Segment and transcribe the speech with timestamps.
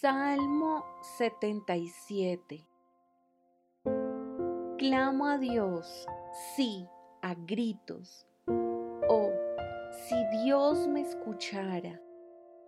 [0.00, 0.86] Salmo
[1.18, 2.66] 77
[4.78, 6.06] Clamo a Dios,
[6.56, 6.86] sí,
[7.20, 8.26] a gritos.
[8.46, 9.30] Oh,
[10.08, 12.00] si Dios me escuchara.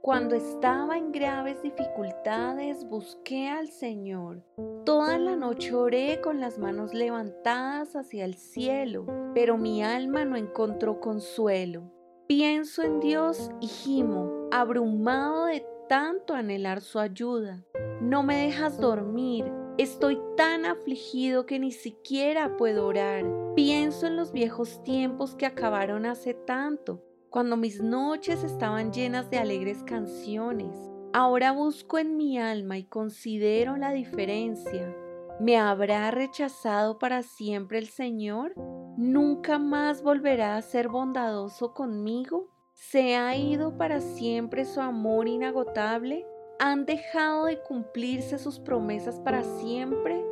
[0.02, 4.44] Cuando estaba en graves dificultades busqué al Señor.
[4.84, 10.36] Toda la noche oré con las manos levantadas hacia el cielo, pero mi alma no
[10.36, 11.90] encontró consuelo.
[12.26, 17.66] Pienso en Dios y gimo, abrumado de tanto anhelar su ayuda.
[18.00, 19.52] No me dejas dormir.
[19.76, 23.26] Estoy tan afligido que ni siquiera puedo orar.
[23.54, 29.36] Pienso en los viejos tiempos que acabaron hace tanto, cuando mis noches estaban llenas de
[29.36, 30.74] alegres canciones.
[31.12, 34.96] Ahora busco en mi alma y considero la diferencia.
[35.40, 38.54] ¿Me habrá rechazado para siempre el Señor?
[38.96, 42.51] ¿Nunca más volverá a ser bondadoso conmigo?
[42.92, 46.26] ¿Se ha ido para siempre su amor inagotable?
[46.58, 50.22] ¿Han dejado de cumplirse sus promesas para siempre?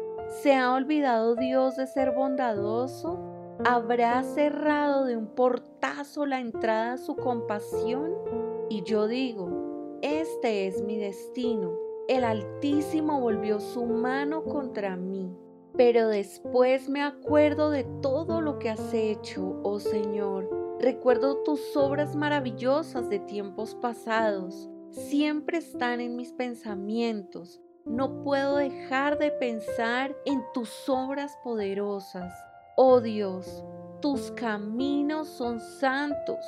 [0.42, 3.18] ¿Se ha olvidado Dios de ser bondadoso?
[3.64, 8.12] ¿Habrá cerrado de un portazo la entrada a su compasión?
[8.68, 11.72] Y yo digo, este es mi destino.
[12.08, 15.34] El Altísimo volvió su mano contra mí.
[15.78, 22.16] Pero después me acuerdo de todo lo que has hecho, oh Señor Recuerdo tus obras
[22.16, 24.70] maravillosas de tiempos pasados.
[24.88, 27.60] Siempre están en mis pensamientos.
[27.84, 32.32] No puedo dejar de pensar en tus obras poderosas.
[32.76, 33.62] Oh Dios,
[34.00, 36.38] tus caminos son santos.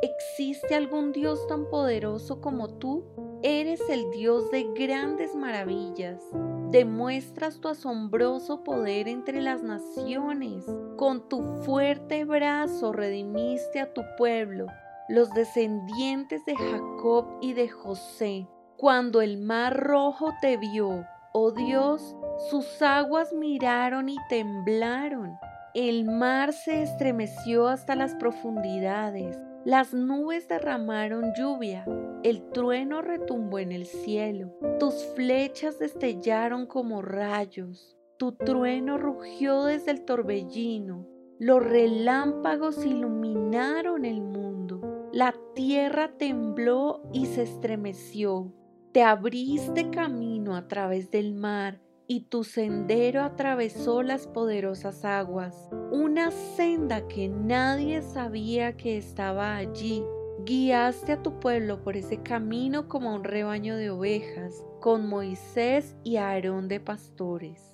[0.00, 3.04] ¿Existe algún Dios tan poderoso como tú?
[3.44, 6.22] Eres el Dios de grandes maravillas.
[6.70, 10.64] Demuestras tu asombroso poder entre las naciones.
[10.96, 14.66] Con tu fuerte brazo redimiste a tu pueblo,
[15.08, 18.46] los descendientes de Jacob y de José.
[18.76, 22.14] Cuando el mar rojo te vio, oh Dios,
[22.48, 25.36] sus aguas miraron y temblaron.
[25.74, 29.36] El mar se estremeció hasta las profundidades.
[29.64, 31.84] Las nubes derramaron lluvia,
[32.24, 39.92] el trueno retumbó en el cielo, tus flechas destellaron como rayos, tu trueno rugió desde
[39.92, 41.06] el torbellino,
[41.38, 48.52] los relámpagos iluminaron el mundo, la tierra tembló y se estremeció,
[48.90, 51.80] te abriste camino a través del mar
[52.12, 60.04] y tu sendero atravesó las poderosas aguas, una senda que nadie sabía que estaba allí.
[60.44, 66.16] Guiaste a tu pueblo por ese camino como un rebaño de ovejas, con Moisés y
[66.16, 67.71] Aarón de pastores.